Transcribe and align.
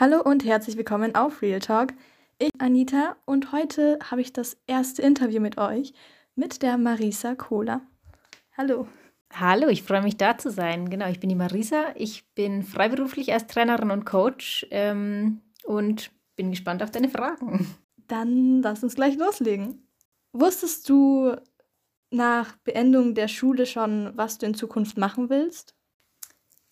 Hallo 0.00 0.22
und 0.22 0.46
herzlich 0.46 0.78
willkommen 0.78 1.14
auf 1.14 1.42
Real 1.42 1.58
Talk. 1.58 1.92
Ich 2.38 2.50
bin 2.52 2.60
Anita 2.62 3.16
und 3.26 3.52
heute 3.52 3.98
habe 4.02 4.22
ich 4.22 4.32
das 4.32 4.56
erste 4.66 5.02
Interview 5.02 5.42
mit 5.42 5.58
euch 5.58 5.92
mit 6.34 6.62
der 6.62 6.78
Marisa 6.78 7.34
Kohler. 7.34 7.82
Hallo. 8.56 8.88
Hallo, 9.30 9.68
ich 9.68 9.82
freue 9.82 10.00
mich 10.00 10.16
da 10.16 10.38
zu 10.38 10.50
sein. 10.50 10.88
Genau, 10.88 11.06
ich 11.10 11.20
bin 11.20 11.28
die 11.28 11.34
Marisa. 11.34 11.92
Ich 11.96 12.24
bin 12.34 12.62
freiberuflich 12.62 13.30
als 13.34 13.46
Trainerin 13.46 13.90
und 13.90 14.06
Coach 14.06 14.66
ähm, 14.70 15.42
und 15.64 16.10
bin 16.34 16.48
gespannt 16.48 16.82
auf 16.82 16.90
deine 16.90 17.10
Fragen. 17.10 17.66
Dann 18.08 18.62
lass 18.62 18.82
uns 18.82 18.94
gleich 18.94 19.18
loslegen. 19.18 19.86
Wusstest 20.32 20.88
du 20.88 21.36
nach 22.10 22.56
Beendung 22.64 23.14
der 23.14 23.28
Schule 23.28 23.66
schon, 23.66 24.12
was 24.16 24.38
du 24.38 24.46
in 24.46 24.54
Zukunft 24.54 24.96
machen 24.96 25.28
willst? 25.28 25.74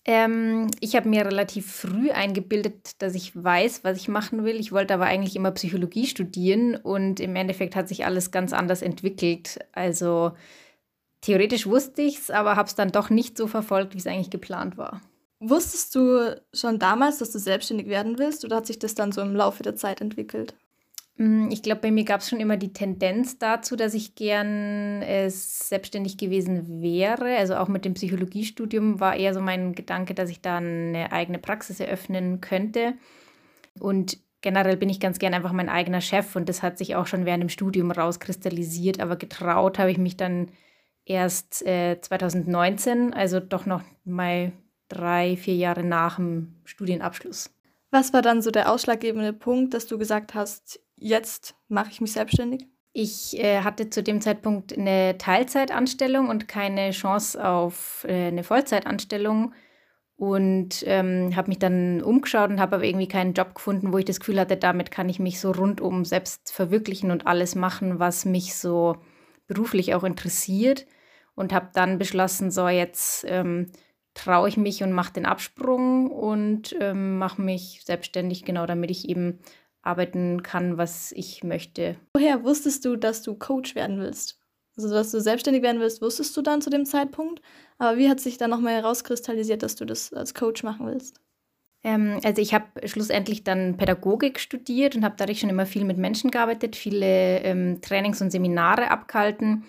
Ähm, 0.09 0.71
ich 0.81 0.97
habe 0.97 1.07
mir 1.07 1.27
relativ 1.27 1.71
früh 1.71 2.11
eingebildet, 2.11 3.03
dass 3.03 3.15
ich 3.15 3.37
weiß, 3.37 3.85
was 3.85 3.99
ich 3.99 4.09
machen 4.09 4.43
will. 4.43 4.57
Ich 4.57 4.73
wollte 4.73 4.95
aber 4.95 5.05
eigentlich 5.05 5.37
immer 5.37 5.51
Psychologie 5.51 6.07
studieren 6.07 6.77
und 6.77 7.21
im 7.21 7.37
Endeffekt 7.37 7.77
hat 7.77 7.89
sich 7.89 8.07
alles 8.07 8.31
ganz 8.31 8.55
anders 8.55 8.81
entwickelt. 8.81 9.59
Also 9.73 10.33
theoretisch 11.21 11.67
wusste 11.67 12.01
ich 12.01 12.21
es, 12.21 12.31
aber 12.31 12.57
habe 12.57 12.69
es 12.69 12.75
dann 12.75 12.91
doch 12.91 13.11
nicht 13.11 13.37
so 13.37 13.47
verfolgt, 13.47 13.93
wie 13.93 13.99
es 13.99 14.07
eigentlich 14.07 14.31
geplant 14.31 14.79
war. 14.79 15.03
Wusstest 15.41 15.95
du 15.95 16.41
schon 16.55 16.79
damals, 16.79 17.19
dass 17.19 17.31
du 17.33 17.39
selbstständig 17.39 17.89
werden 17.89 18.19
willst 18.19 18.47
oder 18.47 18.57
hat 18.57 18.67
sich 18.67 18.79
das 18.79 18.95
dann 18.95 19.13
so 19.13 19.21
im 19.21 19.37
Laufe 19.37 19.63
der 19.63 19.77
Zeit 19.77 20.01
entwickelt? 20.01 20.57
Mm, 21.19 21.51
ich 21.51 21.63
glaube, 21.63 21.81
bei 21.83 21.91
mir 21.91 22.05
gab 22.05 22.21
es 22.21 22.29
schon 22.31 22.41
immer 22.41 22.57
die 22.57 22.73
Tendenz 22.73 23.39
dazu, 23.39 23.77
dass 23.77 23.93
ich 23.93 24.15
gern 24.15 25.03
äh, 25.03 25.29
selbstständig 25.29 26.17
gewesen 26.17 26.81
wäre. 26.81 27.37
Also 27.37 27.57
auch 27.57 27.69
mit 27.69 27.85
dem 27.85 27.95
Psychologiestudium 27.95 29.01
war 29.01 29.17
eher 29.17 29.35
so 29.35 29.41
mein 29.41 29.75
Gedanke, 29.75 30.15
dass 30.15 30.31
ich 30.31 30.41
da 30.41 30.59
eine 30.59 31.13
eigene 31.13 31.39
Praxis 31.39 31.81
eröffnen 31.81 32.41
könnte. 32.41 32.95
Und 33.81 34.19
generell 34.41 34.77
bin 34.77 34.89
ich 34.89 35.01
ganz 35.01 35.19
gern 35.19 35.35
einfach 35.35 35.53
mein 35.53 35.69
eigener 35.69 36.01
Chef 36.01 36.37
und 36.37 36.49
das 36.49 36.63
hat 36.63 36.79
sich 36.79 36.95
auch 36.95 37.09
schon 37.09 37.27
während 37.27 37.43
dem 37.43 37.49
Studium 37.49 37.91
rauskristallisiert. 37.91 39.01
Aber 39.01 39.17
getraut 39.17 39.79
habe 39.81 39.91
ich 39.91 39.99
mich 39.99 40.17
dann 40.17 40.51
erst 41.05 41.67
äh, 41.67 42.01
2019, 42.01 43.13
also 43.13 43.41
doch 43.41 43.67
noch 43.67 43.83
mal 44.05 44.53
drei, 44.89 45.37
vier 45.37 45.57
Jahre 45.57 45.83
nach 45.83 46.17
dem 46.17 46.55
Studienabschluss. 46.65 47.51
Was 47.91 48.13
war 48.13 48.23
dann 48.23 48.43
so 48.43 48.51
der 48.51 48.71
ausschlaggebende 48.71 49.33
Punkt, 49.33 49.75
dass 49.75 49.87
du 49.87 49.99
gesagt 49.99 50.35
hast, 50.35 50.81
jetzt 51.01 51.55
mache 51.69 51.91
ich 51.91 52.01
mich 52.01 52.13
selbstständig? 52.13 52.67
Ich 52.93 53.39
äh, 53.39 53.61
hatte 53.63 53.91
zu 53.91 54.03
dem 54.03 54.21
Zeitpunkt 54.21 54.77
eine 54.77 55.19
Teilzeitanstellung 55.19 56.29
und 56.29 56.49
keine 56.49 56.91
Chance 56.91 57.45
auf 57.47 58.05
äh, 58.09 58.29
eine 58.29 58.45
Vollzeitanstellung 58.45 59.53
und 60.17 60.83
ähm, 60.85 61.37
habe 61.37 61.49
mich 61.49 61.61
dann 61.61 62.03
umgeschaut 62.03 62.51
und 62.51 62.61
habe 62.61 62.77
aber 62.77 62.85
irgendwie 62.85 63.07
keinen 63.07 63.35
Job 63.35 63.55
gefunden, 63.55 63.93
wo 63.93 63.99
ich 63.99 64.05
das 64.05 64.19
Gefühl 64.19 64.41
hatte, 64.41 64.57
damit 64.57 64.91
kann 64.91 65.09
ich 65.09 65.21
mich 65.21 65.39
so 65.39 65.53
rundum 65.53 66.05
selbst 66.05 66.51
verwirklichen 66.51 67.13
und 67.13 67.27
alles 67.27 67.55
machen, 67.55 68.01
was 68.01 68.25
mich 68.25 68.57
so 68.57 68.97
beruflich 69.47 69.95
auch 69.95 70.03
interessiert 70.03 70.87
und 71.37 71.53
habe 71.53 71.69
dann 71.73 71.99
beschlossen, 71.99 72.51
so 72.51 72.67
jetzt 72.67 73.25
ähm, 73.29 73.71
traue 74.15 74.49
ich 74.49 74.57
mich 74.57 74.83
und 74.83 74.93
mache 74.93 75.13
den 75.13 75.25
Absprung 75.25 76.11
und 76.11 76.75
ähm, 76.81 77.19
mache 77.19 77.41
mich 77.41 77.83
selbstständig, 77.85 78.45
genau 78.45 78.67
damit 78.67 78.91
ich 78.91 79.09
eben 79.09 79.39
arbeiten 79.83 80.43
kann, 80.43 80.79
was 80.79 81.13
ich 81.13 81.45
möchte. 81.45 81.97
Woher 82.15 82.45
wusstest 82.45 82.85
du, 82.85 82.97
dass 82.97 83.23
du 83.23 83.35
Coach 83.35 83.75
werden 83.75 84.01
willst? 84.01 84.39
Also, 84.77 84.91
dass 84.91 85.11
du 85.11 85.21
selbstständig 85.21 85.63
werden 85.63 85.81
willst, 85.81 86.03
wusstest 86.03 86.37
du 86.37 86.43
dann 86.43 86.63
zu 86.63 86.71
dem 86.71 86.85
Zeitpunkt. 86.85 87.43
Aber 87.79 87.99
wie 87.99 88.09
hat 88.09 88.21
sich 88.21 88.39
dann 88.39 88.51
nochmal 88.51 88.75
herauskristallisiert, 88.75 89.63
dass 89.63 89.75
du 89.75 89.85
das 89.85 90.13
als 90.13 90.35
Coach 90.35 90.63
machen 90.63 90.87
willst? 90.87 91.21
Ähm, 91.85 92.21
also 92.25 92.43
ich 92.43 92.55
habe 92.55 92.67
schlussendlich 92.89 93.45
dann 93.45 93.77
Pädagogik 93.77 94.41
studiert 94.41 94.97
und 94.97 95.05
habe 95.05 95.15
dadurch 95.17 95.41
schon 95.41 95.51
immer 95.51 95.67
viel 95.67 95.85
mit 95.85 95.97
Menschen 95.97 96.31
gearbeitet, 96.31 96.77
viele 96.77 97.41
ähm, 97.41 97.81
Trainings 97.81 98.21
und 98.21 98.31
Seminare 98.31 98.91
abgehalten 98.91 99.65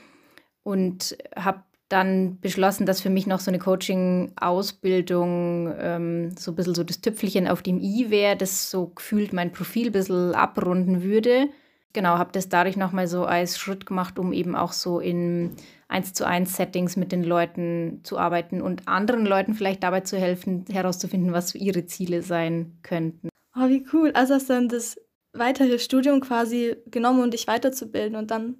und 0.63 1.17
habe 1.35 1.63
dann 1.89 2.39
beschlossen, 2.39 2.85
dass 2.85 3.01
für 3.01 3.09
mich 3.09 3.27
noch 3.27 3.39
so 3.39 3.51
eine 3.51 3.59
Coaching-Ausbildung 3.59 5.73
ähm, 5.77 6.31
so 6.38 6.51
ein 6.51 6.55
bisschen 6.55 6.75
so 6.75 6.83
das 6.83 7.01
Tüpfelchen 7.01 7.47
auf 7.47 7.63
dem 7.63 7.79
i 7.79 8.09
wäre, 8.09 8.38
das 8.38 8.69
so 8.69 8.88
gefühlt 8.88 9.33
mein 9.33 9.51
Profil 9.51 9.88
ein 9.88 9.94
bisschen 9.94 10.35
abrunden 10.35 11.03
würde. 11.03 11.49
Genau, 11.94 12.19
habe 12.19 12.31
das 12.31 12.49
dadurch 12.49 12.78
nochmal 12.78 13.07
so 13.07 13.25
als 13.25 13.57
Schritt 13.57 13.88
gemacht, 13.88 14.19
um 14.19 14.31
eben 14.31 14.55
auch 14.55 14.73
so 14.73 14.99
in 14.99 15.55
eins 15.88 16.13
zu 16.13 16.28
eins 16.28 16.55
Settings 16.55 16.95
mit 16.95 17.11
den 17.11 17.23
Leuten 17.23 18.01
zu 18.03 18.19
arbeiten 18.19 18.61
und 18.61 18.88
anderen 18.88 19.25
Leuten 19.25 19.55
vielleicht 19.55 19.81
dabei 19.81 20.01
zu 20.01 20.19
helfen, 20.19 20.66
herauszufinden, 20.72 21.33
was 21.33 21.55
ihre 21.55 21.88
Ziele 21.88 22.22
sein 22.22 22.78
könnten. 22.83 23.29
Oh, 23.55 23.67
wie 23.67 23.83
cool. 23.91 24.11
Also 24.13 24.35
hast 24.35 24.49
du 24.49 24.53
dann 24.53 24.69
das 24.69 24.97
weitere 25.33 25.79
Studium 25.79 26.22
quasi 26.22 26.75
genommen, 26.85 27.23
um 27.23 27.31
dich 27.31 27.47
weiterzubilden 27.47 28.16
und 28.16 28.29
dann 28.29 28.59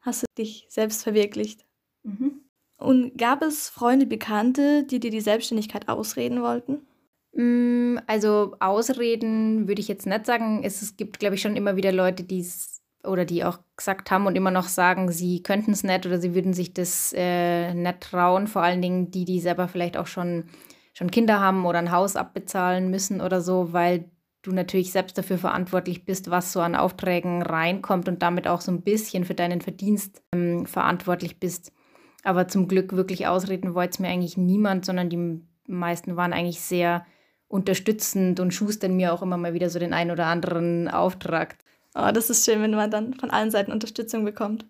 hast 0.00 0.22
du 0.22 0.26
dich 0.38 0.64
selbst 0.70 1.02
verwirklicht. 1.02 1.66
Mhm. 2.02 2.42
Und 2.76 3.16
gab 3.16 3.42
es 3.42 3.68
Freunde, 3.68 4.06
Bekannte, 4.06 4.84
die 4.84 4.98
dir 4.98 5.10
die 5.10 5.20
Selbstständigkeit 5.20 5.88
ausreden 5.88 6.42
wollten? 6.42 6.86
Mm, 7.32 7.98
also 8.06 8.56
Ausreden 8.60 9.68
würde 9.68 9.80
ich 9.80 9.88
jetzt 9.88 10.06
nicht 10.06 10.26
sagen. 10.26 10.62
Es, 10.64 10.96
gibt, 10.96 11.18
glaube 11.18 11.36
ich, 11.36 11.42
schon 11.42 11.56
immer 11.56 11.76
wieder 11.76 11.92
Leute, 11.92 12.24
die 12.24 12.40
es 12.40 12.82
oder 13.04 13.24
die 13.24 13.44
auch 13.44 13.58
gesagt 13.76 14.10
haben 14.10 14.26
und 14.26 14.36
immer 14.36 14.52
noch 14.52 14.68
sagen, 14.68 15.10
sie 15.10 15.42
könnten 15.42 15.72
es 15.72 15.82
nicht 15.82 16.06
oder 16.06 16.20
sie 16.20 16.34
würden 16.34 16.52
sich 16.52 16.72
das 16.72 17.12
äh, 17.16 17.74
nicht 17.74 18.00
trauen. 18.00 18.46
Vor 18.46 18.62
allen 18.62 18.82
Dingen 18.82 19.10
die, 19.10 19.24
die 19.24 19.40
selber 19.40 19.66
vielleicht 19.66 19.96
auch 19.96 20.06
schon, 20.06 20.44
schon 20.92 21.10
Kinder 21.10 21.40
haben 21.40 21.66
oder 21.66 21.78
ein 21.78 21.90
Haus 21.90 22.14
abbezahlen 22.14 22.90
müssen 22.90 23.20
oder 23.20 23.40
so, 23.40 23.72
weil 23.72 24.10
du 24.42 24.52
natürlich 24.52 24.92
selbst 24.92 25.18
dafür 25.18 25.38
verantwortlich 25.38 26.04
bist, 26.04 26.30
was 26.30 26.52
so 26.52 26.60
an 26.60 26.76
Aufträgen 26.76 27.42
reinkommt 27.42 28.08
und 28.08 28.22
damit 28.22 28.46
auch 28.46 28.60
so 28.60 28.72
ein 28.72 28.82
bisschen 28.82 29.24
für 29.24 29.34
deinen 29.34 29.60
Verdienst 29.60 30.22
ähm, 30.32 30.66
verantwortlich 30.66 31.40
bist. 31.40 31.72
Aber 32.22 32.48
zum 32.48 32.68
Glück 32.68 32.92
wirklich 32.92 33.26
ausreden 33.26 33.74
wollte 33.74 33.92
es 33.92 33.98
mir 33.98 34.08
eigentlich 34.08 34.36
niemand, 34.36 34.84
sondern 34.84 35.10
die 35.10 35.40
meisten 35.66 36.16
waren 36.16 36.32
eigentlich 36.32 36.60
sehr 36.60 37.04
unterstützend 37.48 38.40
und 38.40 38.54
schustern 38.54 38.96
mir 38.96 39.12
auch 39.12 39.22
immer 39.22 39.36
mal 39.36 39.54
wieder 39.54 39.68
so 39.68 39.78
den 39.78 39.92
einen 39.92 40.10
oder 40.10 40.26
anderen 40.26 40.88
Auftrag. 40.88 41.56
Oh, 41.94 42.10
das 42.12 42.30
ist 42.30 42.44
schön, 42.44 42.62
wenn 42.62 42.70
man 42.70 42.90
dann 42.90 43.14
von 43.14 43.30
allen 43.30 43.50
Seiten 43.50 43.72
Unterstützung 43.72 44.24
bekommt. 44.24 44.64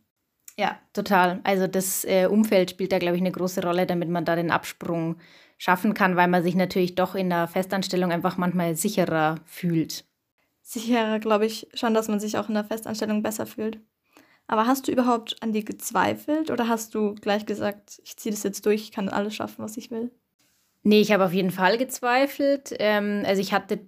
Ja, 0.59 0.79
total. 0.93 1.41
Also 1.45 1.67
das 1.67 2.05
äh, 2.05 2.27
Umfeld 2.27 2.71
spielt 2.71 2.93
da, 2.93 2.99
glaube 2.99 3.17
ich, 3.17 3.23
eine 3.23 3.33
große 3.33 3.63
Rolle, 3.63 3.87
damit 3.87 4.09
man 4.09 4.25
da 4.25 4.37
den 4.37 4.51
Absprung 4.51 5.17
schaffen 5.57 5.95
kann, 5.95 6.17
weil 6.17 6.29
man 6.29 6.43
sich 6.43 6.57
natürlich 6.57 6.97
doch 6.97 7.15
in 7.15 7.31
der 7.31 7.47
Festanstellung 7.47 8.11
einfach 8.11 8.37
manchmal 8.37 8.75
sicherer 8.75 9.37
fühlt. 9.45 10.05
Sicherer, 10.61 11.21
glaube 11.21 11.47
ich 11.47 11.69
schon, 11.75 11.95
dass 11.95 12.09
man 12.09 12.21
sich 12.21 12.37
auch 12.37 12.49
in 12.49 12.55
der 12.55 12.65
Festanstellung 12.65 13.23
besser 13.23 13.47
fühlt. 13.47 13.81
Aber 14.53 14.67
hast 14.67 14.87
du 14.87 14.93
überhaupt 14.93 15.43
an 15.43 15.53
dir 15.53 15.65
gezweifelt 15.65 16.51
oder 16.51 16.69
hast 16.69 16.95
du 16.95 17.15
gleich 17.15 17.47
gesagt, 17.47 18.03
ich 18.05 18.19
ziehe 18.19 18.35
das 18.35 18.43
jetzt 18.43 18.67
durch, 18.67 18.83
ich 18.83 18.93
kann 18.93 19.09
alles 19.09 19.35
schaffen, 19.35 19.65
was 19.65 19.79
ich 19.79 19.91
will? 19.91 20.11
Nee, 20.83 21.01
ich 21.01 21.11
habe 21.11 21.25
auf 21.25 21.33
jeden 21.33 21.51
Fall 21.51 21.79
gezweifelt. 21.79 22.75
Ähm, 22.79 23.23
also 23.25 23.41
ich 23.41 23.55
hatte 23.55 23.81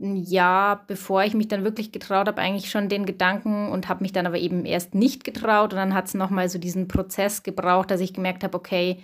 ein 0.00 0.14
Jahr, 0.14 0.86
bevor 0.86 1.24
ich 1.24 1.34
mich 1.34 1.48
dann 1.48 1.64
wirklich 1.64 1.90
getraut 1.90 2.28
habe, 2.28 2.40
eigentlich 2.40 2.70
schon 2.70 2.88
den 2.88 3.04
Gedanken 3.04 3.68
und 3.72 3.88
habe 3.88 4.04
mich 4.04 4.12
dann 4.12 4.28
aber 4.28 4.38
eben 4.38 4.64
erst 4.64 4.94
nicht 4.94 5.24
getraut. 5.24 5.72
Und 5.72 5.78
dann 5.78 5.92
hat 5.94 6.06
es 6.06 6.14
nochmal 6.14 6.48
so 6.48 6.60
diesen 6.60 6.86
Prozess 6.86 7.42
gebraucht, 7.42 7.90
dass 7.90 8.00
ich 8.00 8.14
gemerkt 8.14 8.44
habe, 8.44 8.56
okay, 8.56 9.02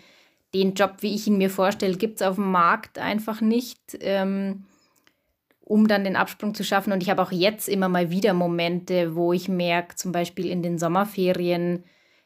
den 0.54 0.74
Job, 0.74 0.98
wie 1.00 1.16
ich 1.16 1.26
ihn 1.26 1.36
mir 1.36 1.50
vorstelle, 1.50 1.96
gibt 1.96 2.20
es 2.20 2.22
auf 2.24 2.36
dem 2.36 2.52
Markt 2.52 3.00
einfach 3.00 3.40
nicht. 3.40 3.98
Ähm, 3.98 4.66
um 5.72 5.88
dann 5.88 6.04
den 6.04 6.16
Absprung 6.16 6.54
zu 6.54 6.64
schaffen. 6.64 6.92
Und 6.92 7.02
ich 7.02 7.08
habe 7.08 7.22
auch 7.22 7.32
jetzt 7.32 7.66
immer 7.66 7.88
mal 7.88 8.10
wieder 8.10 8.34
Momente, 8.34 9.16
wo 9.16 9.32
ich 9.32 9.48
merke, 9.48 9.96
zum 9.96 10.12
Beispiel 10.12 10.44
in 10.44 10.62
den 10.62 10.78
Sommerferien, 10.78 11.84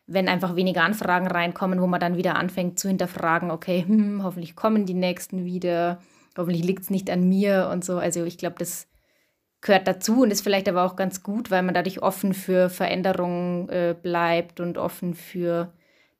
wenn 0.09 0.29
einfach 0.29 0.57
weniger 0.57 0.83
Anfragen 0.83 1.29
reinkommen, 1.29 1.81
wo 1.81 1.87
man 1.87 2.01
dann 2.01 2.17
wieder 2.17 2.35
anfängt 2.35 2.81
zu 2.81 2.89
hinterfragen, 2.89 3.53
okay, 3.53 3.85
hm, 3.87 4.25
hoffentlich 4.25 4.57
kommen 4.57 4.85
die 4.85 4.95
nächsten 4.95 5.45
wieder, 5.45 6.01
hoffentlich 6.37 6.65
liegt 6.65 6.83
es 6.83 6.91
nicht 6.91 7.09
an 7.09 7.29
mir 7.29 7.71
und 7.73 7.85
so. 7.85 7.99
Also 7.99 8.25
ich 8.25 8.37
glaube, 8.37 8.57
das 8.59 8.89
gehört 9.61 9.87
dazu 9.87 10.23
und 10.23 10.33
ist 10.33 10.43
vielleicht 10.43 10.69
aber 10.69 10.83
auch 10.83 10.97
ganz 10.97 11.23
gut, 11.23 11.53
weil 11.53 11.63
man 11.63 11.75
dadurch 11.75 12.03
offen 12.03 12.35
für 12.35 12.69
Veränderungen 12.69 13.69
äh, 13.69 13.95
bleibt 13.95 14.59
und 14.59 14.77
offen 14.77 15.15
für, 15.15 15.73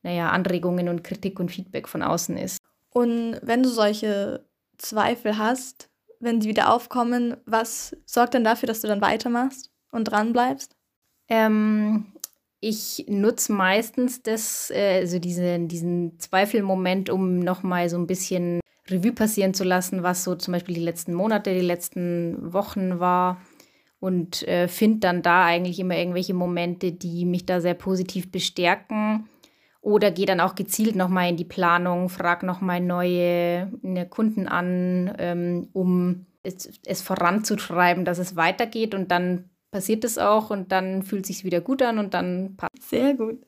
naja, 0.05 0.31
Anregungen 0.31 0.89
und 0.89 1.03
Kritik 1.03 1.41
und 1.41 1.51
Feedback 1.51 1.89
von 1.89 2.05
außen 2.05 2.37
ist. 2.37 2.59
Und 2.91 3.41
wenn 3.43 3.65
du 3.65 3.69
solche 3.69 4.47
Zweifel 4.79 5.39
hast, 5.39 5.91
wenn 6.27 6.41
die 6.41 6.49
wieder 6.49 6.73
aufkommen, 6.73 7.37
was 7.47 7.97
sorgt 8.05 8.35
denn 8.35 8.45
dafür, 8.45 8.67
dass 8.67 8.81
du 8.81 8.89
dann 8.89 9.01
weitermachst 9.01 9.71
und 9.93 10.05
dran 10.05 10.33
bleibst? 10.33 10.77
Ähm, 11.29 12.07
ich 12.61 13.07
nutze 13.09 13.53
meistens 13.53 14.23
das, 14.23 14.71
äh, 14.71 14.99
also 15.01 15.19
diesen, 15.19 15.69
diesen 15.69 16.19
Zweifelmoment, 16.19 17.11
um 17.11 17.39
nochmal 17.39 17.89
so 17.89 17.97
ein 17.97 18.07
bisschen 18.07 18.61
Revue 18.89 19.13
passieren 19.13 19.55
zu 19.55 19.65
lassen, 19.65 20.03
was 20.03 20.25
so 20.25 20.35
zum 20.35 20.53
Beispiel 20.53 20.75
die 20.75 20.85
letzten 20.85 21.15
Monate, 21.15 21.55
die 21.55 21.61
letzten 21.61 22.53
Wochen 22.53 23.01
war. 23.01 23.41
Und 23.99 24.47
äh, 24.47 24.69
finde 24.69 24.99
dann 24.99 25.23
da 25.23 25.45
eigentlich 25.45 25.81
immer 25.81 25.97
irgendwelche 25.97 26.35
Momente, 26.35 26.93
die 26.93 27.25
mich 27.25 27.47
da 27.47 27.61
sehr 27.61 27.75
positiv 27.75 28.31
bestärken. 28.31 29.29
Oder 29.87 30.11
gehe 30.11 30.27
dann 30.27 30.41
auch 30.41 30.57
gezielt 30.57 30.97
nochmal 30.97 31.29
in 31.29 31.37
die 31.37 31.45
Planung, 31.45 32.09
frage 32.09 32.45
nochmal 32.45 32.81
neue 32.81 33.71
ne, 33.83 34.05
Kunden 34.09 34.49
an, 34.49 35.15
ähm, 35.17 35.69
um 35.75 36.27
es, 36.43 36.69
es 36.85 37.03
voranzutreiben, 37.03 38.05
dass 38.05 38.19
es 38.19 38.35
weitergeht 38.35 38.97
und 38.97 39.13
dann 39.13 39.49
passiert 39.71 40.03
es 40.03 40.19
auch 40.19 40.51
und 40.51 40.73
dann 40.73 41.05
fühlt 41.05 41.23
es 41.23 41.29
sich 41.29 41.45
wieder 41.45 41.61
gut 41.61 41.83
an 41.83 42.01
und 42.01 42.15
dann 42.15 42.57
passt. 42.57 42.91
Sehr 42.91 43.15
gut. 43.15 43.39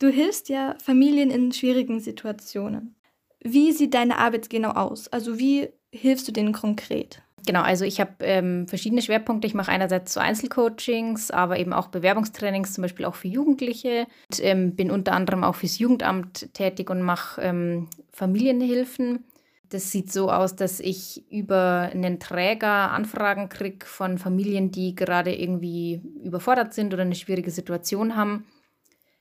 Du 0.00 0.08
hilfst 0.08 0.48
ja 0.48 0.74
Familien 0.82 1.30
in 1.30 1.52
schwierigen 1.52 2.00
Situationen. 2.00 2.96
Wie 3.38 3.70
sieht 3.70 3.94
deine 3.94 4.18
Arbeit 4.18 4.50
genau 4.50 4.70
aus? 4.70 5.06
Also 5.06 5.38
wie 5.38 5.68
hilfst 5.92 6.26
du 6.26 6.32
denen 6.32 6.52
konkret? 6.52 7.22
Genau, 7.46 7.62
also 7.62 7.84
ich 7.84 8.00
habe 8.00 8.12
ähm, 8.20 8.66
verschiedene 8.68 9.02
Schwerpunkte. 9.02 9.46
Ich 9.46 9.54
mache 9.54 9.70
einerseits 9.70 10.14
so 10.14 10.20
Einzelcoachings, 10.20 11.30
aber 11.30 11.58
eben 11.58 11.72
auch 11.72 11.88
Bewerbungstrainings, 11.88 12.72
zum 12.72 12.82
Beispiel 12.82 13.04
auch 13.04 13.14
für 13.14 13.28
Jugendliche. 13.28 14.06
Und, 14.30 14.42
ähm, 14.42 14.74
bin 14.74 14.90
unter 14.90 15.12
anderem 15.12 15.44
auch 15.44 15.54
fürs 15.54 15.78
Jugendamt 15.78 16.52
tätig 16.54 16.88
und 16.88 17.02
mache 17.02 17.42
ähm, 17.42 17.88
Familienhilfen. 18.12 19.24
Das 19.68 19.90
sieht 19.90 20.12
so 20.12 20.30
aus, 20.30 20.56
dass 20.56 20.80
ich 20.80 21.30
über 21.30 21.90
einen 21.92 22.20
Träger 22.20 22.92
Anfragen 22.92 23.48
kriege 23.48 23.84
von 23.84 24.18
Familien, 24.18 24.70
die 24.70 24.94
gerade 24.94 25.34
irgendwie 25.34 26.00
überfordert 26.22 26.72
sind 26.72 26.94
oder 26.94 27.02
eine 27.02 27.14
schwierige 27.14 27.50
Situation 27.50 28.16
haben, 28.16 28.46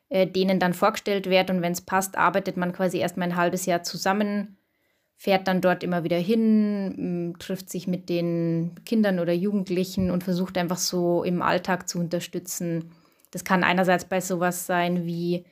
äh, 0.09 0.27
denen 0.27 0.59
dann 0.59 0.73
vorgestellt 0.73 1.29
wird. 1.29 1.49
Und 1.49 1.61
wenn 1.61 1.73
es 1.73 1.81
passt, 1.81 2.17
arbeitet 2.17 2.55
man 2.55 2.71
quasi 2.71 2.99
erstmal 2.99 3.29
ein 3.29 3.35
halbes 3.35 3.65
Jahr 3.65 3.83
zusammen 3.83 4.57
fährt 5.23 5.47
dann 5.47 5.61
dort 5.61 5.83
immer 5.83 6.03
wieder 6.03 6.17
hin, 6.17 7.33
trifft 7.39 7.69
sich 7.69 7.87
mit 7.87 8.09
den 8.09 8.71
Kindern 8.85 9.19
oder 9.19 9.31
Jugendlichen 9.31 10.11
und 10.11 10.21
versucht 10.21 10.57
einfach 10.57 10.75
so 10.75 11.23
im 11.23 11.41
Alltag 11.41 11.87
zu 11.87 11.97
unterstützen. 11.97 12.91
Das 13.31 13.45
kann 13.45 13.63
einerseits 13.63 14.03
bei 14.03 14.19
sowas 14.19 14.65
sein 14.65 15.05
wie, 15.05 15.45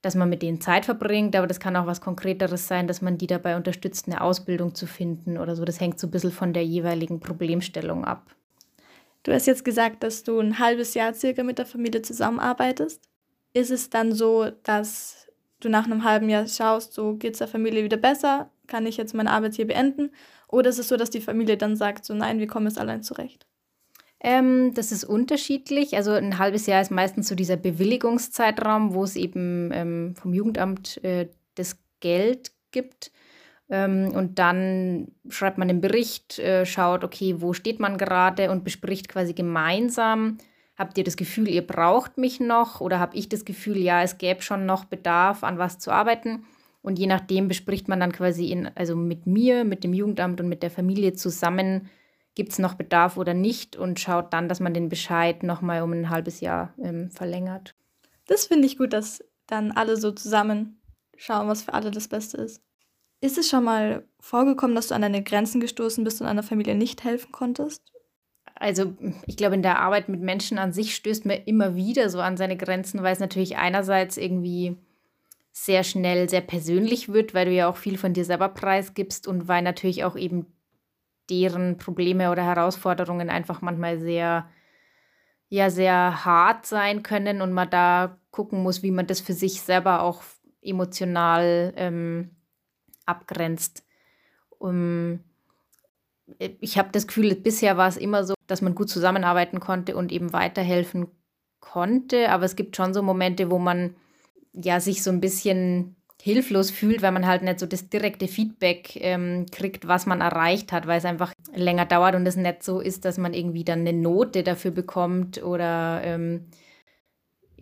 dass 0.00 0.14
man 0.14 0.30
mit 0.30 0.40
denen 0.40 0.62
Zeit 0.62 0.86
verbringt, 0.86 1.36
aber 1.36 1.46
das 1.46 1.60
kann 1.60 1.76
auch 1.76 1.84
was 1.84 2.00
Konkreteres 2.00 2.66
sein, 2.66 2.86
dass 2.86 3.02
man 3.02 3.18
die 3.18 3.26
dabei 3.26 3.56
unterstützt, 3.56 4.06
eine 4.06 4.22
Ausbildung 4.22 4.74
zu 4.74 4.86
finden 4.86 5.36
oder 5.36 5.56
so. 5.56 5.66
Das 5.66 5.78
hängt 5.78 6.00
so 6.00 6.06
ein 6.06 6.10
bisschen 6.10 6.32
von 6.32 6.54
der 6.54 6.64
jeweiligen 6.64 7.20
Problemstellung 7.20 8.06
ab. 8.06 8.34
Du 9.24 9.32
hast 9.34 9.46
jetzt 9.46 9.66
gesagt, 9.66 10.04
dass 10.04 10.22
du 10.22 10.40
ein 10.40 10.58
halbes 10.58 10.94
Jahr 10.94 11.12
circa 11.12 11.42
mit 11.42 11.58
der 11.58 11.66
Familie 11.66 12.00
zusammenarbeitest. 12.00 13.02
Ist 13.52 13.72
es 13.72 13.90
dann 13.90 14.12
so, 14.12 14.52
dass 14.62 15.21
du 15.64 15.68
nach 15.68 15.86
einem 15.86 16.04
halben 16.04 16.28
Jahr 16.28 16.46
schaust, 16.46 16.92
so 16.92 17.14
geht 17.14 17.34
es 17.34 17.38
der 17.38 17.48
Familie 17.48 17.84
wieder 17.84 17.96
besser? 17.96 18.50
kann 18.72 18.86
ich 18.86 18.96
jetzt 18.96 19.14
meine 19.14 19.30
Arbeit 19.30 19.54
hier 19.54 19.66
beenden? 19.66 20.10
Oder 20.48 20.70
ist 20.70 20.78
es 20.78 20.88
so, 20.88 20.96
dass 20.96 21.10
die 21.10 21.20
Familie 21.20 21.58
dann 21.58 21.76
sagt, 21.76 22.04
so 22.04 22.14
nein, 22.14 22.38
wir 22.38 22.46
kommen 22.46 22.66
jetzt 22.66 22.78
allein 22.78 23.02
zurecht? 23.02 23.46
Ähm, 24.20 24.72
das 24.74 24.92
ist 24.92 25.04
unterschiedlich. 25.04 25.96
Also 25.96 26.12
ein 26.12 26.38
halbes 26.38 26.66
Jahr 26.66 26.80
ist 26.80 26.90
meistens 26.90 27.28
so 27.28 27.34
dieser 27.34 27.56
Bewilligungszeitraum, 27.56 28.94
wo 28.94 29.04
es 29.04 29.16
eben 29.16 29.70
ähm, 29.72 30.14
vom 30.16 30.32
Jugendamt 30.32 31.02
äh, 31.04 31.28
das 31.54 31.76
Geld 32.00 32.52
gibt. 32.70 33.12
Ähm, 33.68 34.12
und 34.14 34.38
dann 34.38 35.08
schreibt 35.28 35.58
man 35.58 35.68
den 35.68 35.82
Bericht, 35.82 36.38
äh, 36.38 36.64
schaut, 36.64 37.04
okay, 37.04 37.36
wo 37.38 37.52
steht 37.52 37.78
man 37.78 37.98
gerade 37.98 38.50
und 38.50 38.64
bespricht 38.64 39.08
quasi 39.08 39.34
gemeinsam. 39.34 40.38
Habt 40.76 40.96
ihr 40.98 41.04
das 41.04 41.16
Gefühl, 41.16 41.48
ihr 41.48 41.66
braucht 41.66 42.18
mich 42.18 42.40
noch? 42.40 42.80
Oder 42.80 42.98
habe 42.98 43.16
ich 43.16 43.28
das 43.28 43.44
Gefühl, 43.44 43.76
ja, 43.78 44.02
es 44.02 44.18
gäbe 44.18 44.42
schon 44.42 44.66
noch 44.66 44.84
Bedarf, 44.84 45.44
an 45.44 45.58
was 45.58 45.78
zu 45.78 45.90
arbeiten? 45.90 46.44
Und 46.80 46.98
je 46.98 47.06
nachdem 47.06 47.48
bespricht 47.48 47.88
man 47.88 48.00
dann 48.00 48.12
quasi 48.12 48.50
in, 48.50 48.70
also 48.74 48.96
mit 48.96 49.26
mir, 49.26 49.64
mit 49.64 49.84
dem 49.84 49.94
Jugendamt 49.94 50.40
und 50.40 50.48
mit 50.48 50.62
der 50.62 50.70
Familie 50.70 51.12
zusammen, 51.12 51.88
gibt 52.34 52.52
es 52.52 52.58
noch 52.58 52.74
Bedarf 52.74 53.16
oder 53.16 53.34
nicht 53.34 53.76
und 53.76 54.00
schaut 54.00 54.32
dann, 54.32 54.48
dass 54.48 54.60
man 54.60 54.74
den 54.74 54.88
Bescheid 54.88 55.42
nochmal 55.42 55.82
um 55.82 55.92
ein 55.92 56.10
halbes 56.10 56.40
Jahr 56.40 56.74
ähm, 56.82 57.10
verlängert. 57.10 57.74
Das 58.26 58.46
finde 58.46 58.66
ich 58.66 58.78
gut, 58.78 58.92
dass 58.92 59.24
dann 59.46 59.72
alle 59.72 59.96
so 59.96 60.10
zusammen 60.12 60.80
schauen, 61.16 61.48
was 61.48 61.62
für 61.62 61.74
alle 61.74 61.90
das 61.90 62.08
Beste 62.08 62.38
ist. 62.38 62.62
Ist 63.20 63.38
es 63.38 63.48
schon 63.48 63.64
mal 63.64 64.08
vorgekommen, 64.18 64.74
dass 64.74 64.88
du 64.88 64.94
an 64.94 65.02
deine 65.02 65.22
Grenzen 65.22 65.60
gestoßen 65.60 66.02
bist 66.02 66.20
und 66.20 66.26
einer 66.26 66.42
Familie 66.42 66.74
nicht 66.74 67.04
helfen 67.04 67.30
konntest? 67.30 67.92
Also 68.62 68.94
ich 69.26 69.36
glaube, 69.36 69.56
in 69.56 69.62
der 69.62 69.80
Arbeit 69.80 70.08
mit 70.08 70.20
Menschen 70.20 70.56
an 70.56 70.72
sich 70.72 70.94
stößt 70.94 71.26
man 71.26 71.38
immer 71.46 71.74
wieder 71.74 72.08
so 72.08 72.20
an 72.20 72.36
seine 72.36 72.56
Grenzen, 72.56 73.02
weil 73.02 73.12
es 73.12 73.18
natürlich 73.18 73.56
einerseits 73.56 74.16
irgendwie 74.16 74.76
sehr 75.50 75.82
schnell 75.82 76.28
sehr 76.28 76.42
persönlich 76.42 77.12
wird, 77.12 77.34
weil 77.34 77.46
du 77.46 77.50
ja 77.50 77.68
auch 77.68 77.76
viel 77.76 77.98
von 77.98 78.14
dir 78.14 78.24
selber 78.24 78.48
preisgibst 78.48 79.26
und 79.26 79.48
weil 79.48 79.62
natürlich 79.62 80.04
auch 80.04 80.14
eben 80.14 80.46
deren 81.28 81.76
Probleme 81.76 82.30
oder 82.30 82.44
Herausforderungen 82.44 83.30
einfach 83.30 83.62
manchmal 83.62 83.98
sehr, 83.98 84.48
ja, 85.48 85.68
sehr 85.68 86.24
hart 86.24 86.64
sein 86.64 87.02
können 87.02 87.42
und 87.42 87.52
man 87.52 87.68
da 87.68 88.16
gucken 88.30 88.62
muss, 88.62 88.84
wie 88.84 88.92
man 88.92 89.08
das 89.08 89.20
für 89.20 89.32
sich 89.32 89.60
selber 89.60 90.02
auch 90.02 90.22
emotional 90.62 91.72
ähm, 91.76 92.30
abgrenzt. 93.06 93.84
Um, 94.60 95.18
ich 96.38 96.78
habe 96.78 96.90
das 96.92 97.06
Gefühl, 97.06 97.34
bisher 97.34 97.76
war 97.76 97.88
es 97.88 97.96
immer 97.96 98.24
so, 98.24 98.34
dass 98.46 98.62
man 98.62 98.74
gut 98.74 98.88
zusammenarbeiten 98.88 99.60
konnte 99.60 99.96
und 99.96 100.12
eben 100.12 100.32
weiterhelfen 100.32 101.08
konnte, 101.60 102.30
aber 102.30 102.44
es 102.44 102.56
gibt 102.56 102.76
schon 102.76 102.94
so 102.94 103.02
Momente, 103.02 103.50
wo 103.50 103.58
man 103.58 103.94
ja 104.52 104.80
sich 104.80 105.02
so 105.02 105.10
ein 105.10 105.20
bisschen 105.20 105.96
hilflos 106.22 106.70
fühlt, 106.70 107.02
weil 107.02 107.10
man 107.10 107.26
halt 107.26 107.42
nicht 107.42 107.58
so 107.58 107.66
das 107.66 107.88
direkte 107.88 108.28
Feedback 108.28 108.94
ähm, 108.96 109.46
kriegt, 109.50 109.88
was 109.88 110.06
man 110.06 110.20
erreicht 110.20 110.70
hat, 110.70 110.86
weil 110.86 110.98
es 110.98 111.04
einfach 111.04 111.32
länger 111.52 111.84
dauert 111.84 112.14
und 112.14 112.24
es 112.26 112.36
nicht 112.36 112.62
so 112.62 112.80
ist, 112.80 113.04
dass 113.04 113.18
man 113.18 113.34
irgendwie 113.34 113.64
dann 113.64 113.80
eine 113.80 113.92
Note 113.92 114.44
dafür 114.44 114.70
bekommt 114.70 115.42
oder 115.42 116.00
ähm, 116.04 116.46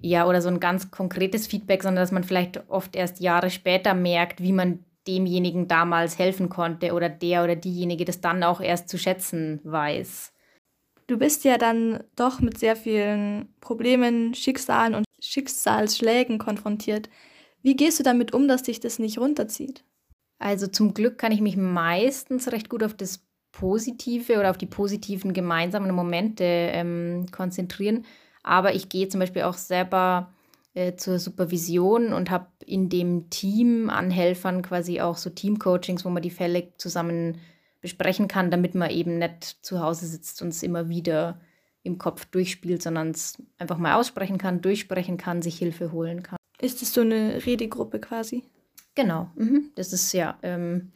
ja, 0.02 0.26
oder 0.26 0.42
so 0.42 0.48
ein 0.48 0.60
ganz 0.60 0.90
konkretes 0.90 1.46
Feedback, 1.46 1.82
sondern 1.82 2.02
dass 2.02 2.12
man 2.12 2.24
vielleicht 2.24 2.68
oft 2.68 2.96
erst 2.96 3.20
Jahre 3.20 3.48
später 3.48 3.94
merkt, 3.94 4.42
wie 4.42 4.52
man 4.52 4.84
demjenigen 5.06 5.68
damals 5.68 6.18
helfen 6.18 6.48
konnte 6.48 6.92
oder 6.92 7.08
der 7.08 7.44
oder 7.44 7.56
diejenige 7.56 8.04
das 8.04 8.20
dann 8.20 8.42
auch 8.42 8.60
erst 8.60 8.88
zu 8.88 8.98
schätzen 8.98 9.60
weiß. 9.64 10.32
Du 11.06 11.18
bist 11.18 11.44
ja 11.44 11.58
dann 11.58 12.04
doch 12.14 12.40
mit 12.40 12.58
sehr 12.58 12.76
vielen 12.76 13.52
Problemen, 13.60 14.34
Schicksalen 14.34 14.94
und 14.94 15.04
Schicksalsschlägen 15.20 16.38
konfrontiert. 16.38 17.08
Wie 17.62 17.74
gehst 17.74 17.98
du 17.98 18.02
damit 18.02 18.32
um, 18.32 18.46
dass 18.46 18.62
dich 18.62 18.80
das 18.80 18.98
nicht 18.98 19.18
runterzieht? 19.18 19.84
Also 20.38 20.66
zum 20.66 20.94
Glück 20.94 21.18
kann 21.18 21.32
ich 21.32 21.40
mich 21.40 21.56
meistens 21.56 22.50
recht 22.52 22.68
gut 22.68 22.82
auf 22.82 22.94
das 22.94 23.26
Positive 23.52 24.38
oder 24.38 24.50
auf 24.50 24.58
die 24.58 24.66
positiven 24.66 25.32
gemeinsamen 25.32 25.94
Momente 25.94 26.44
ähm, 26.44 27.26
konzentrieren. 27.32 28.06
Aber 28.42 28.74
ich 28.74 28.88
gehe 28.88 29.08
zum 29.08 29.20
Beispiel 29.20 29.42
auch 29.42 29.54
selber 29.54 30.32
äh, 30.74 30.94
zur 30.94 31.18
Supervision 31.18 32.12
und 32.12 32.30
habe 32.30 32.46
in 32.64 32.88
dem 32.88 33.30
Team 33.30 33.90
an 33.90 34.10
Helfern 34.10 34.62
quasi 34.62 35.00
auch 35.00 35.16
so 35.16 35.30
Teamcoachings, 35.30 36.04
wo 36.04 36.10
man 36.10 36.22
die 36.22 36.30
Fälle 36.30 36.72
zusammen 36.76 37.38
besprechen 37.80 38.28
kann, 38.28 38.50
damit 38.50 38.74
man 38.74 38.90
eben 38.90 39.18
nicht 39.18 39.58
zu 39.62 39.80
Hause 39.80 40.06
sitzt 40.06 40.42
und 40.42 40.48
es 40.48 40.62
immer 40.62 40.88
wieder 40.88 41.40
im 41.82 41.98
Kopf 41.98 42.26
durchspielt, 42.26 42.82
sondern 42.82 43.10
es 43.10 43.42
einfach 43.58 43.78
mal 43.78 43.94
aussprechen 43.94 44.38
kann, 44.38 44.60
durchsprechen 44.60 45.16
kann, 45.16 45.42
sich 45.42 45.58
Hilfe 45.58 45.92
holen 45.92 46.22
kann. 46.22 46.36
Ist 46.60 46.82
es 46.82 46.92
so 46.92 47.00
eine 47.00 47.46
Redegruppe 47.46 48.00
quasi? 48.00 48.44
Genau, 48.94 49.30
mhm. 49.34 49.70
das 49.76 49.92
ist 49.92 50.12
ja 50.12 50.38
ähm, 50.42 50.92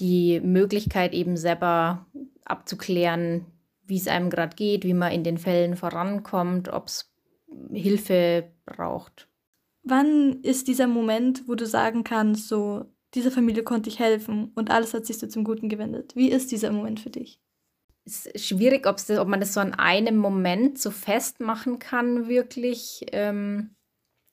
die 0.00 0.40
Möglichkeit 0.40 1.12
eben 1.12 1.36
selber 1.36 2.06
abzuklären, 2.44 3.46
wie 3.84 3.98
es 3.98 4.08
einem 4.08 4.30
gerade 4.30 4.56
geht, 4.56 4.84
wie 4.84 4.94
man 4.94 5.12
in 5.12 5.22
den 5.22 5.38
Fällen 5.38 5.76
vorankommt, 5.76 6.72
ob 6.72 6.88
es 6.88 7.11
Hilfe 7.72 8.50
braucht. 8.64 9.28
Wann 9.82 10.42
ist 10.42 10.68
dieser 10.68 10.86
Moment, 10.86 11.48
wo 11.48 11.54
du 11.54 11.66
sagen 11.66 12.04
kannst, 12.04 12.48
so, 12.48 12.84
dieser 13.14 13.30
Familie 13.30 13.62
konnte 13.62 13.90
ich 13.90 13.98
helfen 13.98 14.52
und 14.54 14.70
alles 14.70 14.94
hat 14.94 15.06
sich 15.06 15.18
so 15.18 15.26
zum 15.26 15.44
Guten 15.44 15.68
gewendet. 15.68 16.14
Wie 16.14 16.30
ist 16.30 16.52
dieser 16.52 16.70
Moment 16.70 17.00
für 17.00 17.10
dich? 17.10 17.40
Es 18.04 18.26
ist 18.26 18.46
schwierig, 18.46 18.86
ob 18.86 19.28
man 19.28 19.40
das 19.40 19.54
so 19.54 19.60
an 19.60 19.74
einem 19.74 20.16
Moment 20.16 20.78
so 20.78 20.90
festmachen 20.90 21.78
kann, 21.78 22.28
wirklich. 22.28 23.06
Ähm, 23.12 23.76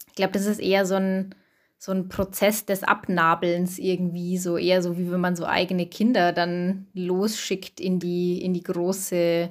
ich 0.07 0.15
glaube, 0.15 0.33
das 0.33 0.45
ist 0.45 0.59
eher 0.59 0.85
so 0.85 0.95
ein, 0.95 1.35
so 1.77 1.91
ein 1.91 2.09
Prozess 2.09 2.65
des 2.65 2.83
Abnabelns 2.83 3.77
irgendwie, 3.77 4.37
so 4.37 4.57
eher 4.57 4.81
so, 4.81 4.97
wie 4.97 5.11
wenn 5.11 5.21
man 5.21 5.35
so 5.35 5.45
eigene 5.45 5.87
Kinder 5.87 6.33
dann 6.33 6.87
losschickt 6.93 7.79
in 7.79 7.99
die, 7.99 8.41
in 8.41 8.53
die 8.53 8.63
große, 8.63 9.49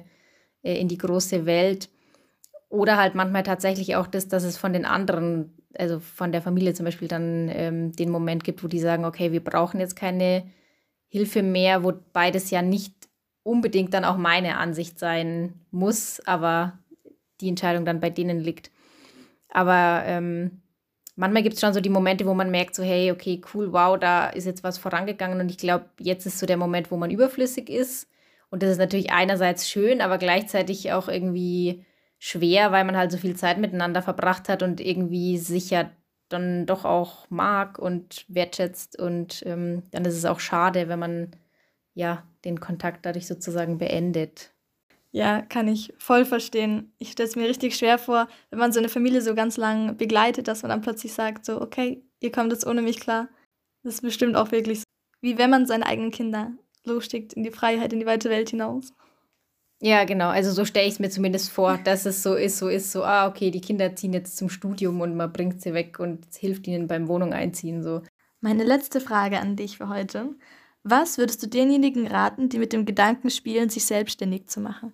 äh, 0.63 0.79
in 0.81 0.87
die 0.87 0.97
große 0.97 1.45
Welt. 1.45 1.89
Oder 2.69 2.97
halt 2.97 3.15
manchmal 3.15 3.43
tatsächlich 3.43 3.95
auch 3.95 4.07
das, 4.07 4.27
dass 4.27 4.43
es 4.43 4.57
von 4.57 4.73
den 4.73 4.85
anderen 4.85 5.59
also 5.77 5.99
von 5.99 6.31
der 6.31 6.41
Familie 6.41 6.73
zum 6.73 6.85
Beispiel 6.85 7.07
dann 7.07 7.49
ähm, 7.51 7.91
den 7.91 8.09
Moment 8.09 8.43
gibt, 8.43 8.63
wo 8.63 8.67
die 8.67 8.79
sagen, 8.79 9.05
okay, 9.05 9.31
wir 9.31 9.43
brauchen 9.43 9.79
jetzt 9.79 9.95
keine 9.95 10.43
Hilfe 11.07 11.43
mehr, 11.43 11.83
wo 11.83 11.93
beides 12.13 12.49
ja 12.49 12.61
nicht 12.61 12.93
unbedingt 13.43 13.93
dann 13.93 14.05
auch 14.05 14.17
meine 14.17 14.57
Ansicht 14.57 14.99
sein 14.99 15.53
muss, 15.71 16.19
aber 16.25 16.79
die 17.41 17.49
Entscheidung 17.49 17.85
dann 17.85 17.99
bei 17.99 18.09
denen 18.09 18.39
liegt. 18.39 18.71
Aber 19.49 20.03
ähm, 20.05 20.61
manchmal 21.15 21.43
gibt 21.43 21.55
es 21.55 21.61
schon 21.61 21.73
so 21.73 21.81
die 21.81 21.89
Momente, 21.89 22.25
wo 22.25 22.33
man 22.33 22.51
merkt, 22.51 22.75
so, 22.75 22.83
hey, 22.83 23.11
okay, 23.11 23.41
cool, 23.53 23.71
wow, 23.71 23.97
da 23.97 24.27
ist 24.27 24.45
jetzt 24.45 24.63
was 24.63 24.77
vorangegangen 24.77 25.39
und 25.39 25.49
ich 25.49 25.57
glaube, 25.57 25.85
jetzt 25.99 26.25
ist 26.25 26.39
so 26.39 26.45
der 26.45 26.57
Moment, 26.57 26.91
wo 26.91 26.97
man 26.97 27.11
überflüssig 27.11 27.69
ist. 27.69 28.07
Und 28.51 28.63
das 28.63 28.71
ist 28.71 28.77
natürlich 28.79 29.11
einerseits 29.11 29.69
schön, 29.69 30.01
aber 30.01 30.17
gleichzeitig 30.17 30.91
auch 30.91 31.07
irgendwie 31.07 31.85
schwer, 32.19 32.71
weil 32.71 32.83
man 32.83 32.97
halt 32.97 33.11
so 33.11 33.17
viel 33.17 33.35
Zeit 33.35 33.57
miteinander 33.57 34.01
verbracht 34.01 34.49
hat 34.49 34.61
und 34.61 34.79
irgendwie 34.81 35.37
sich 35.37 35.69
ja 35.71 35.89
dann 36.27 36.65
doch 36.67 36.85
auch 36.85 37.27
mag 37.29 37.79
und 37.79 38.25
wertschätzt. 38.27 38.99
Und 38.99 39.41
ähm, 39.45 39.83
dann 39.91 40.05
ist 40.05 40.15
es 40.15 40.25
auch 40.25 40.39
schade, 40.39 40.87
wenn 40.87 40.99
man 40.99 41.31
ja, 41.99 42.23
den 42.45 42.59
Kontakt 42.59 43.05
dadurch 43.05 43.27
sozusagen 43.27 43.77
beendet. 43.77 44.53
Ja, 45.11 45.41
kann 45.41 45.67
ich 45.67 45.93
voll 45.97 46.23
verstehen. 46.23 46.93
Ich 46.99 47.11
stelle 47.11 47.27
es 47.27 47.35
mir 47.35 47.49
richtig 47.49 47.75
schwer 47.75 47.97
vor, 47.97 48.27
wenn 48.51 48.59
man 48.59 48.71
so 48.71 48.79
eine 48.79 48.89
Familie 48.89 49.21
so 49.21 49.33
ganz 49.33 49.57
lang 49.57 49.97
begleitet, 49.97 50.47
dass 50.47 50.61
man 50.61 50.69
dann 50.69 50.81
plötzlich 50.81 51.13
sagt, 51.13 51.45
so, 51.45 51.59
okay, 51.59 52.03
ihr 52.19 52.31
kommt 52.31 52.51
jetzt 52.51 52.65
ohne 52.65 52.81
mich 52.81 52.99
klar. 52.99 53.27
Das 53.83 53.95
ist 53.95 54.01
bestimmt 54.01 54.35
auch 54.35 54.51
wirklich 54.51 54.79
so, 54.79 54.85
wie 55.21 55.37
wenn 55.37 55.49
man 55.49 55.65
seine 55.65 55.87
eigenen 55.87 56.11
Kinder 56.11 56.51
losschickt 56.85 57.33
in 57.33 57.43
die 57.43 57.51
Freiheit, 57.51 57.91
in 57.91 57.99
die 57.99 58.05
weite 58.05 58.29
Welt 58.29 58.51
hinaus. 58.51 58.93
Ja, 59.81 60.03
genau. 60.03 60.27
Also 60.27 60.51
so 60.51 60.65
stelle 60.65 60.87
ich 60.87 60.93
es 60.93 60.99
mir 60.99 61.09
zumindest 61.09 61.51
vor, 61.51 61.77
dass 61.77 62.05
es 62.05 62.21
so 62.21 62.35
ist, 62.35 62.57
so 62.57 62.67
ist, 62.67 62.91
so, 62.91 63.03
ah, 63.03 63.27
okay, 63.27 63.49
die 63.49 63.61
Kinder 63.61 63.95
ziehen 63.95 64.11
jetzt 64.11 64.35
zum 64.35 64.49
Studium 64.49 64.99
und 64.99 65.15
man 65.15 65.31
bringt 65.31 65.61
sie 65.61 65.73
weg 65.73 65.99
und 65.99 66.25
hilft 66.35 66.67
ihnen 66.67 66.87
beim 66.87 67.07
Wohnung 67.07 67.33
einziehen. 67.33 67.81
So. 67.81 68.01
Meine 68.41 68.65
letzte 68.65 68.99
Frage 68.99 69.39
an 69.39 69.55
dich 69.55 69.77
für 69.77 69.87
heute. 69.87 70.35
Was 70.83 71.17
würdest 71.17 71.41
du 71.43 71.47
denjenigen 71.47 72.07
raten, 72.07 72.49
die 72.49 72.59
mit 72.59 72.73
dem 72.73 72.85
Gedanken 72.85 73.29
spielen, 73.29 73.69
sich 73.69 73.85
selbstständig 73.85 74.47
zu 74.47 74.59
machen? 74.59 74.93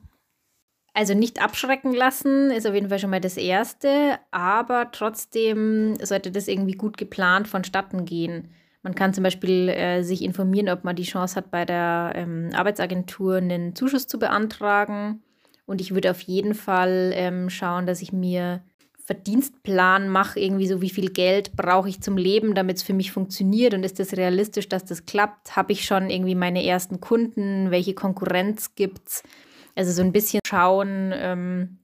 Also 0.93 1.13
nicht 1.13 1.41
abschrecken 1.41 1.93
lassen 1.93 2.51
ist 2.51 2.65
auf 2.65 2.73
jeden 2.73 2.89
Fall 2.89 2.99
schon 2.99 3.09
mal 3.09 3.19
das 3.19 3.37
Erste, 3.37 4.17
aber 4.31 4.91
trotzdem 4.91 5.97
sollte 6.01 6.31
das 6.31 6.47
irgendwie 6.47 6.73
gut 6.73 6.97
geplant 6.97 7.47
vonstatten 7.47 8.05
gehen. 8.05 8.49
Man 8.85 8.93
kann 8.93 9.15
zum 9.15 9.23
Beispiel 9.23 9.67
äh, 9.69 10.03
sich 10.03 10.21
informieren, 10.21 10.69
ob 10.69 10.83
man 10.83 10.95
die 10.95 11.05
Chance 11.05 11.37
hat, 11.37 11.49
bei 11.49 11.65
der 11.65 12.11
ähm, 12.13 12.51
Arbeitsagentur 12.53 13.37
einen 13.37 13.73
Zuschuss 13.73 14.05
zu 14.05 14.19
beantragen. 14.19 15.23
Und 15.65 15.81
ich 15.81 15.95
würde 15.95 16.11
auf 16.11 16.21
jeden 16.21 16.53
Fall 16.53 17.11
ähm, 17.15 17.49
schauen, 17.49 17.87
dass 17.87 18.03
ich 18.03 18.13
mir 18.13 18.61
Verdienstplan 19.03 20.07
mache, 20.07 20.39
irgendwie 20.39 20.67
so, 20.67 20.83
wie 20.83 20.91
viel 20.91 21.09
Geld 21.09 21.55
brauche 21.55 21.89
ich 21.89 22.01
zum 22.01 22.15
Leben, 22.15 22.53
damit 22.53 22.77
es 22.77 22.83
für 22.83 22.93
mich 22.93 23.11
funktioniert 23.11 23.73
und 23.73 23.83
ist 23.83 23.97
das 23.97 24.17
realistisch, 24.17 24.69
dass 24.69 24.85
das 24.85 25.07
klappt? 25.07 25.55
Habe 25.55 25.71
ich 25.71 25.85
schon 25.85 26.11
irgendwie 26.11 26.35
meine 26.35 26.63
ersten 26.63 27.01
Kunden? 27.01 27.71
Welche 27.71 27.95
Konkurrenz 27.95 28.75
gibt 28.75 29.07
es? 29.07 29.23
Also 29.73 29.93
so 29.93 30.03
ein 30.03 30.11
bisschen 30.11 30.41
schauen, 30.45 31.11
ähm, 31.11 31.79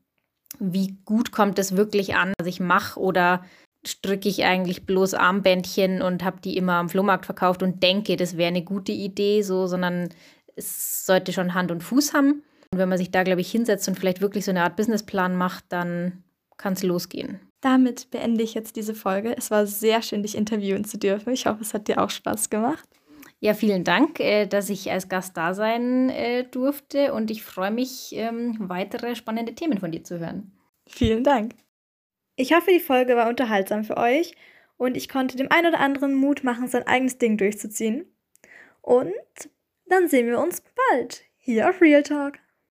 wie 0.59 0.99
gut 1.03 1.31
kommt 1.31 1.57
es 1.57 1.75
wirklich 1.75 2.13
an, 2.13 2.33
was 2.39 2.47
ich 2.47 2.59
mache 2.59 2.99
oder 2.99 3.43
stricke 3.85 4.29
ich 4.29 4.43
eigentlich 4.43 4.85
bloß 4.85 5.13
Armbändchen 5.13 6.01
und 6.01 6.23
habe 6.23 6.41
die 6.41 6.57
immer 6.57 6.73
am 6.73 6.89
Flohmarkt 6.89 7.25
verkauft 7.25 7.63
und 7.63 7.81
denke, 7.81 8.15
das 8.15 8.37
wäre 8.37 8.49
eine 8.49 8.63
gute 8.63 8.91
Idee, 8.91 9.41
so, 9.41 9.67
sondern 9.67 10.09
es 10.55 11.05
sollte 11.05 11.33
schon 11.33 11.53
Hand 11.53 11.71
und 11.71 11.81
Fuß 11.81 12.13
haben. 12.13 12.43
Und 12.71 12.79
wenn 12.79 12.89
man 12.89 12.97
sich 12.97 13.11
da, 13.11 13.23
glaube 13.23 13.41
ich, 13.41 13.51
hinsetzt 13.51 13.87
und 13.87 13.97
vielleicht 13.97 14.21
wirklich 14.21 14.45
so 14.45 14.51
eine 14.51 14.63
Art 14.63 14.75
Businessplan 14.75 15.35
macht, 15.35 15.65
dann 15.69 16.23
kann 16.57 16.73
es 16.73 16.83
losgehen. 16.83 17.39
Damit 17.61 18.09
beende 18.11 18.43
ich 18.43 18.53
jetzt 18.53 18.75
diese 18.75 18.95
Folge. 18.95 19.35
Es 19.37 19.51
war 19.51 19.67
sehr 19.67 20.01
schön, 20.01 20.23
dich 20.23 20.35
interviewen 20.35 20.83
zu 20.83 20.97
dürfen. 20.97 21.33
Ich 21.33 21.45
hoffe, 21.45 21.61
es 21.61 21.73
hat 21.73 21.87
dir 21.87 22.01
auch 22.01 22.09
Spaß 22.09 22.49
gemacht. 22.49 22.87
Ja, 23.39 23.55
vielen 23.55 23.83
Dank, 23.83 24.19
äh, 24.19 24.45
dass 24.45 24.69
ich 24.69 24.91
als 24.91 25.09
Gast 25.09 25.35
da 25.35 25.55
sein 25.55 26.09
äh, 26.09 26.43
durfte 26.43 27.13
und 27.13 27.31
ich 27.31 27.43
freue 27.43 27.71
mich, 27.71 28.13
ähm, 28.13 28.55
weitere 28.59 29.15
spannende 29.15 29.55
Themen 29.55 29.79
von 29.79 29.91
dir 29.91 30.03
zu 30.03 30.19
hören. 30.19 30.51
Vielen 30.87 31.23
Dank. 31.23 31.55
Ich 32.41 32.55
hoffe, 32.55 32.71
die 32.71 32.79
Folge 32.79 33.15
war 33.15 33.29
unterhaltsam 33.29 33.83
für 33.83 33.97
euch 33.97 34.33
und 34.77 34.97
ich 34.97 35.09
konnte 35.09 35.37
dem 35.37 35.51
einen 35.51 35.67
oder 35.67 35.79
anderen 35.79 36.15
Mut 36.15 36.43
machen, 36.43 36.67
sein 36.67 36.87
eigenes 36.87 37.19
Ding 37.19 37.37
durchzuziehen. 37.37 38.11
Und 38.81 39.13
dann 39.85 40.07
sehen 40.07 40.25
wir 40.25 40.39
uns 40.39 40.63
bald 40.89 41.21
hier 41.37 41.69
auf 41.69 41.79
Real 41.81 42.01
Talk. 42.01 42.39